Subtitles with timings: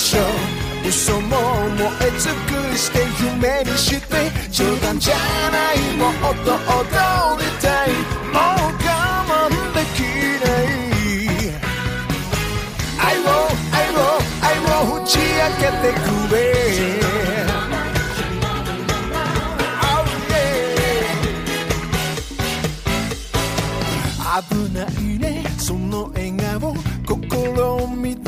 [0.00, 0.24] しょう。
[0.88, 1.28] 嘘も
[1.76, 2.32] 燃え尽
[2.72, 4.16] くして夢にして
[4.50, 5.14] 冗談じゃ
[5.52, 6.12] ないもっ
[6.42, 7.39] と踊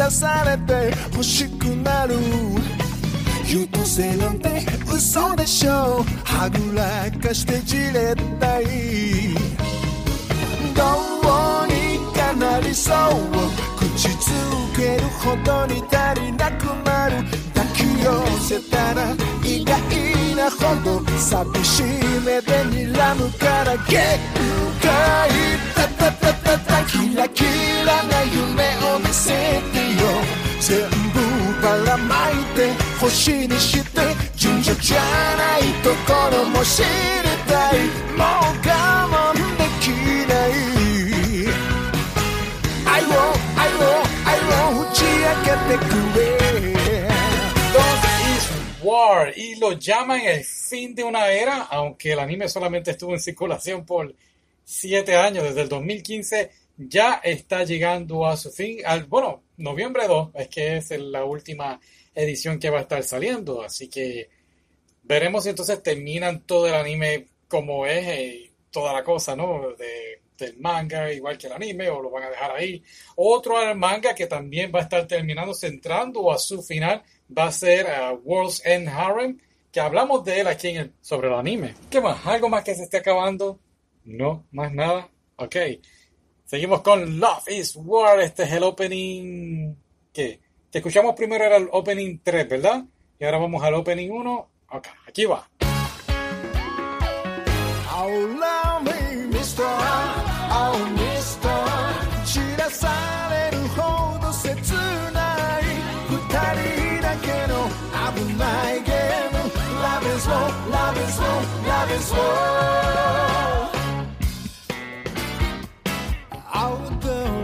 [0.03, 2.15] 心満たされて欲しくなる。
[3.47, 6.05] 優等生なんて嘘でしょ。
[6.25, 8.65] はぐらかしてじれったい。
[10.75, 10.83] ど
[11.23, 12.97] うにかなりそう。
[13.79, 17.17] 口づけるほどに足りなくなる。
[17.55, 19.15] 抱き寄せたら
[19.45, 19.79] 意外
[20.37, 21.85] なほど寂しい
[22.25, 23.77] 目で睨むから。
[23.87, 24.19] 限
[24.81, 25.31] 界。
[25.75, 27.45] タタタタタキラキ
[27.87, 29.31] ラな夢を見せ
[29.73, 29.82] て。
[30.68, 30.82] 全
[31.14, 31.20] 部
[31.62, 34.02] ばらまいて星にして
[34.36, 35.00] 順序じゃ
[35.38, 36.88] ないところも知り
[37.48, 37.86] たい
[38.18, 38.74] もう我
[39.08, 39.88] 慢でき
[40.28, 40.52] ない
[42.86, 43.08] 愛を
[43.56, 43.88] 愛を
[44.26, 44.36] 愛
[44.76, 46.22] を打ち明けてくれ
[47.74, 48.46] Love is
[48.84, 53.22] War y lo llaman el fin de una era, aunque el anime solamente estuvo en
[53.22, 54.14] circulación por
[54.66, 58.80] 7 años, desde el 2015 ya está llegando a su fin.
[58.86, 61.81] Al, bueno, noviembre 2 es que es la última
[62.15, 64.29] edición que va a estar saliendo, así que
[65.03, 69.75] veremos si entonces terminan todo el anime como es eh, toda la cosa, ¿no?
[69.77, 72.83] De, del manga, igual que el anime, o lo van a dejar ahí.
[73.17, 77.03] Otro manga que también va a estar terminando, centrando a su final,
[77.37, 79.39] va a ser uh, World's End Harem,
[79.71, 81.75] que hablamos de él aquí en el, sobre el anime.
[81.91, 82.27] ¿Qué más?
[82.27, 83.59] ¿Algo más que se esté acabando?
[84.05, 85.09] No, más nada.
[85.37, 85.57] Ok.
[86.53, 88.21] Seguimos con Love is War.
[88.21, 89.75] Este es el opening.
[90.13, 90.39] ¿Qué?
[90.71, 92.85] Que escuchamos primero era el opening 3, ¿verdad?
[93.19, 94.49] Y ahora vamos al opening 1.
[94.73, 95.49] Ok, aquí va.
[95.59, 95.71] Love.
[97.91, 98.11] Oh,
[99.31, 99.65] mister.
[102.27, 102.53] 知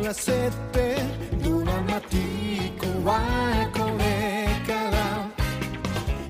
[0.09, 0.97] らせて
[1.45, 4.97] ドラマティックはこれから。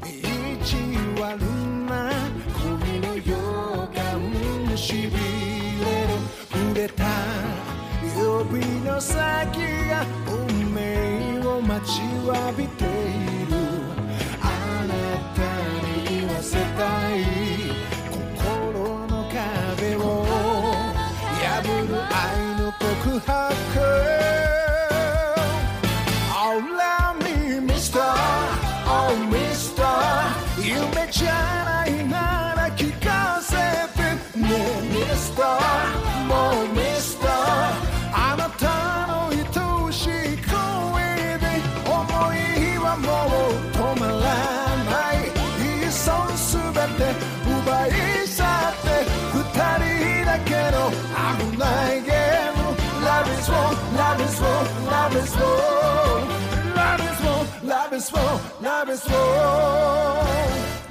[0.04, 0.10] 意
[0.64, 0.74] 地
[1.20, 1.40] 悪
[1.86, 2.10] な
[2.58, 3.36] 恋の予
[3.94, 6.18] 感しびれる。
[6.50, 7.04] 触れた。
[8.02, 9.16] 指の先
[9.88, 12.77] が運命を待ちわびて
[23.07, 24.06] 愛の告
[55.08, 55.24] Love
[57.94, 58.40] is war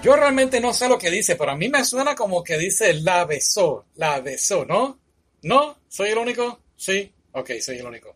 [0.01, 2.93] Yo realmente no sé lo que dice, pero a mí me suena como que dice
[2.95, 4.99] la besó, la besó, ¿no?
[5.43, 5.77] ¿No?
[5.87, 6.61] ¿Soy el único?
[6.75, 7.11] Sí.
[7.33, 8.15] Ok, soy el único.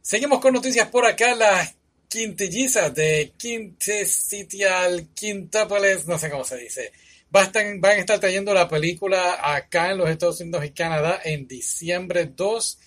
[0.00, 1.34] Seguimos con noticias por acá.
[1.34, 1.74] Las
[2.08, 6.92] quintillizas de Quintessitial Quintuplets, no sé cómo se dice.
[7.30, 12.30] Van a estar trayendo la película acá en los Estados Unidos y Canadá en diciembre
[12.34, 12.78] 2.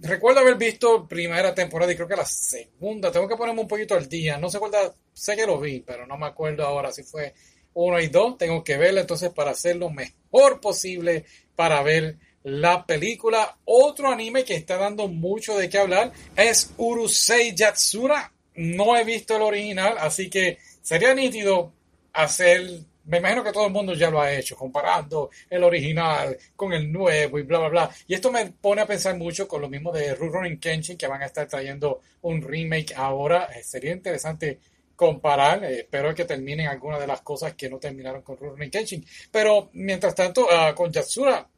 [0.00, 3.10] Recuerdo haber visto primera temporada y creo que la segunda.
[3.10, 4.38] Tengo que ponerme un poquito al día.
[4.38, 7.34] No se acuerda, sé que lo vi, pero no me acuerdo ahora si fue
[7.74, 8.38] uno y dos.
[8.38, 11.24] Tengo que verla entonces para hacer lo mejor posible
[11.56, 13.58] para ver la película.
[13.64, 18.32] Otro anime que está dando mucho de qué hablar es Urusei Yatsura.
[18.54, 21.72] No he visto el original, así que sería nítido
[22.12, 22.82] hacer.
[23.08, 26.92] Me imagino que todo el mundo ya lo ha hecho, comparando el original con el
[26.92, 27.90] nuevo y bla, bla, bla.
[28.06, 31.22] Y esto me pone a pensar mucho con lo mismo de Rurouni Kenshin, que van
[31.22, 33.48] a estar trayendo un remake ahora.
[33.56, 34.58] Eh, sería interesante
[34.94, 35.64] comparar.
[35.64, 39.04] eh, espero que terminen algunas de las cosas que no terminaron con Rurouni Kenshin.
[39.30, 41.48] Pero mientras tanto, ah, con Yatsura,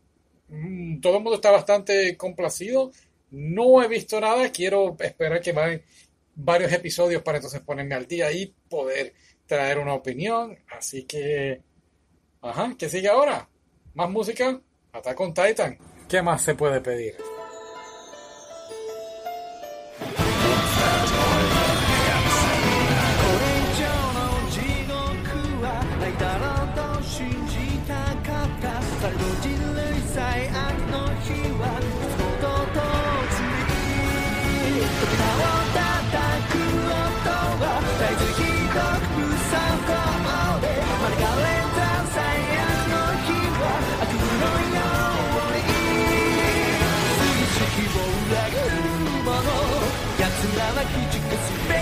[0.49, 2.93] mm, todo el mundo está bastante complacido.
[3.31, 4.51] No he visto nada.
[4.53, 5.83] Quiero esperar que vayan
[6.35, 9.13] varios episodios para entonces ponerme al día y poder
[9.51, 10.57] traer una opinión.
[10.71, 11.61] Así que,
[12.41, 13.49] ajá, ¿qué sigue ahora?
[13.95, 14.61] ¿Más música?
[14.93, 15.77] Hasta con Titan.
[16.09, 17.17] ¿Qué más se puede pedir?
[35.21, 35.60] Power!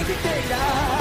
[0.09, 0.98] vida.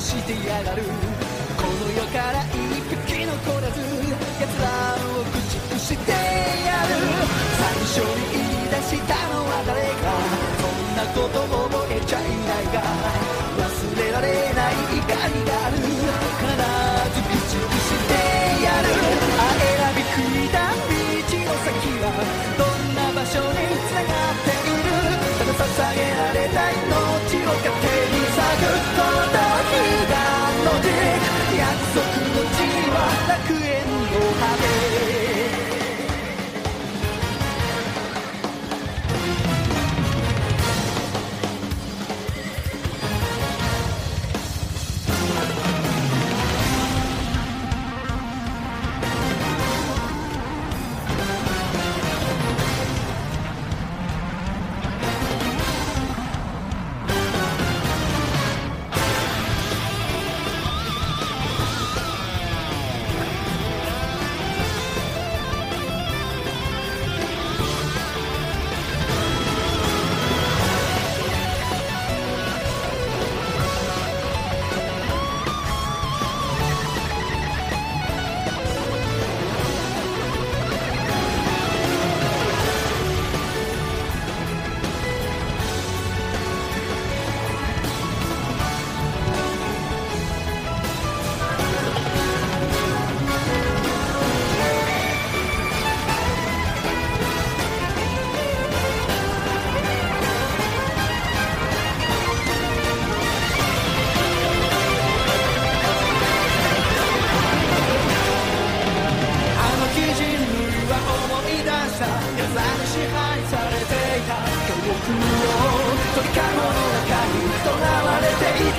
[0.00, 0.82] してやがる。
[0.82, 2.56] この世から一
[3.06, 3.76] 匹残らず
[4.40, 6.16] 奴らを駆逐してや
[6.88, 6.90] る。
[7.58, 9.79] 最初に言い出したのは誰？
[33.50, 34.06] 楽園を
[34.38, 34.99] 食べ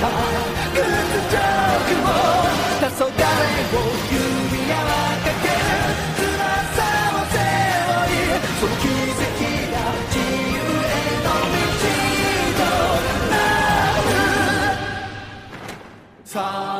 [0.02, 2.10] たグッズジョークも
[2.80, 4.90] 黄昏を指輪は
[5.22, 5.70] かける
[6.18, 8.26] 翼を背負い
[8.58, 9.78] その奇跡や
[10.10, 11.66] 自由への道
[12.58, 12.62] と
[13.30, 13.34] な
[13.94, 14.14] る
[16.24, 16.71] さあ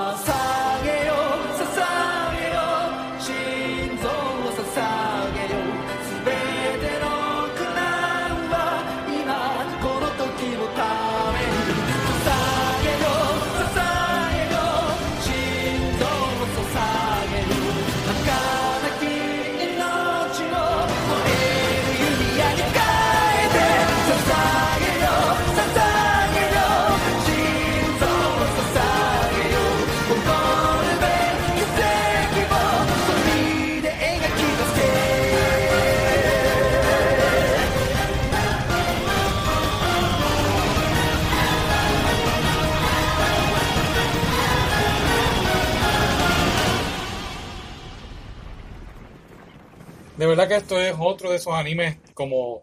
[50.33, 52.63] verdad que esto es otro de esos animes como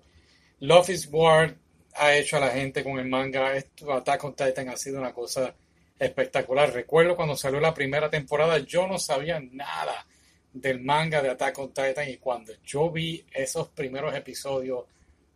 [0.59, 1.55] Love is War
[1.93, 3.55] ha hecho a la gente con el manga.
[3.55, 5.53] Esto, Attack on Titan ha sido una cosa
[5.99, 6.73] espectacular.
[6.73, 10.07] Recuerdo cuando salió la primera temporada, yo no sabía nada
[10.51, 14.85] del manga de Attack on Titan y cuando yo vi esos primeros episodios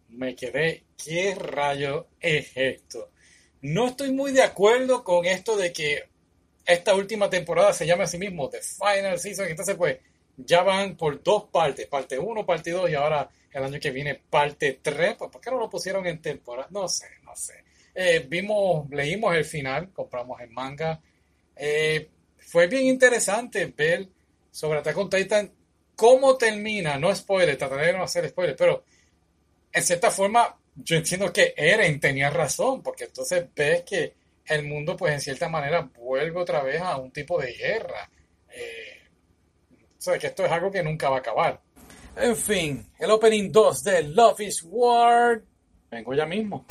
[0.10, 3.12] me quedé, ¿qué rayo es esto?
[3.62, 6.10] No estoy muy de acuerdo con esto de que
[6.66, 10.00] esta última temporada se llame a sí mismo The Final Season, entonces pues
[10.38, 14.16] ya van por dos partes, parte 1, parte 2 y ahora el año que viene
[14.16, 16.68] parte 3, pues ¿por qué no lo pusieron en temporada?
[16.72, 17.64] No sé, no sé.
[17.94, 21.00] Eh, vimos, leímos el final, compramos el manga.
[21.56, 24.08] Eh, fue bien interesante ver
[24.52, 25.52] sobre Attack on Titan
[25.96, 28.84] cómo termina, no spoiler, trataré de no hacer spoiler, pero
[29.72, 34.14] en cierta forma yo entiendo que Eren tenía razón, porque entonces ves que
[34.46, 38.10] el mundo pues en cierta manera vuelve otra vez a un tipo de guerra.
[38.50, 38.93] Eh,
[40.04, 41.62] sea, que esto es algo que nunca va a acabar.
[42.16, 45.42] En fin, el opening 2 de Love is War.
[45.90, 46.66] Vengo ya mismo.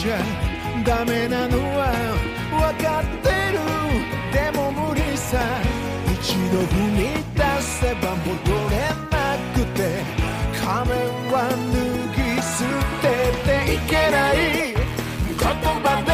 [0.00, 0.18] いかけちゃ
[0.84, 1.92] ダメなのは
[2.50, 3.60] 分かってる
[4.32, 5.38] でも無理さ
[6.10, 6.98] 一度踏み
[7.34, 8.34] 出せば戻
[8.70, 8.74] れ
[9.10, 9.78] なくて
[10.64, 10.96] 仮面
[11.30, 11.84] は脱
[12.16, 12.64] ぎ捨
[13.02, 13.04] て
[13.44, 14.34] ていけない
[14.72, 15.44] 言
[15.84, 16.08] 葉で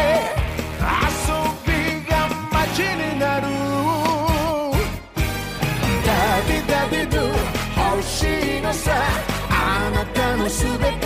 [0.83, 1.31] 遊
[1.65, 1.71] び
[2.09, 2.13] が
[2.53, 3.47] 街になる
[6.05, 6.11] ダ
[6.49, 7.23] ビダビドゥ
[7.95, 8.93] 欲しいのさ
[9.51, 11.06] あなたの全て。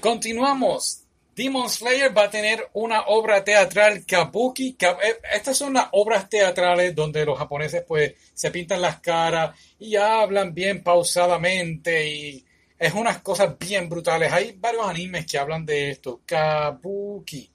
[0.00, 1.02] Continuamos.
[1.34, 4.74] Demon Slayer va a tener una obra teatral Kabuki.
[4.74, 9.54] Ka- eh, Estas son las obras teatrales donde los japoneses pues se pintan las caras
[9.78, 12.44] y hablan bien pausadamente y
[12.78, 14.32] es unas cosas bien brutales.
[14.32, 16.22] Hay varios animes que hablan de esto.
[16.26, 17.50] Kabuki.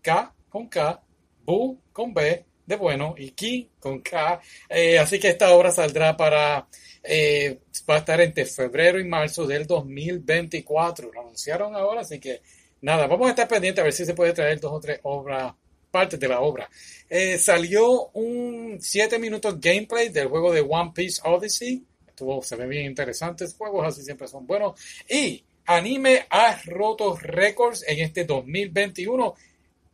[0.00, 1.02] K con K,
[1.44, 4.40] Bu con B de bueno y Ki con K.
[4.68, 6.66] Eh, así que esta obra saldrá para
[7.08, 11.10] eh, va a estar entre febrero y marzo del 2024.
[11.12, 12.42] Lo anunciaron ahora, así que
[12.82, 15.54] nada, vamos a estar pendientes a ver si se puede traer dos o tres obras,
[15.90, 16.68] partes de la obra.
[17.08, 21.82] Eh, salió un 7 minutos gameplay del juego de One Piece Odyssey.
[22.06, 23.46] Estuvo, se ve bien interesante.
[23.46, 24.78] Juegos así siempre son buenos.
[25.08, 29.34] Y anime ha roto récords en este 2021.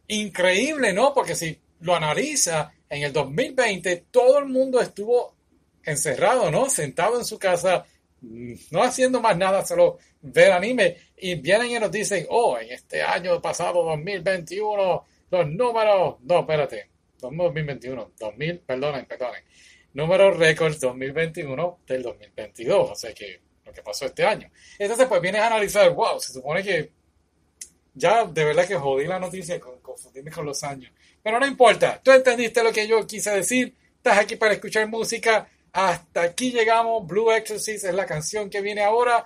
[0.09, 1.15] Increíble, ¿no?
[1.15, 5.34] Porque si lo analiza, en el 2020 todo el mundo estuvo
[5.85, 6.69] encerrado, ¿no?
[6.71, 7.85] Sentado en su casa,
[8.21, 10.97] no haciendo más nada, solo ver anime.
[11.17, 16.91] Y vienen y nos dicen, oh, en este año pasado, 2021, los números, no, espérate,
[17.23, 19.43] no 2021, 2000, perdonen, perdonen,
[19.95, 24.51] números récords 2021 del 2022, o sea que lo que pasó este año.
[24.79, 26.93] Entonces, pues vienes a analizar, wow, se supone que
[27.95, 30.93] ya de verdad que jodí la noticia con confundirme con los años.
[31.23, 35.49] Pero no importa, tú entendiste lo que yo quise decir, estás aquí para escuchar música.
[35.75, 37.05] Hasta aquí llegamos.
[37.07, 39.25] Blue Exorcist es la canción que viene ahora.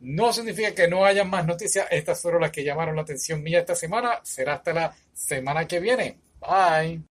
[0.00, 1.86] No significa que no haya más noticias.
[1.90, 4.20] Estas fueron las que llamaron la atención mía esta semana.
[4.24, 6.18] Será hasta la semana que viene.
[6.40, 7.13] Bye.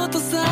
[0.00, 0.49] minutos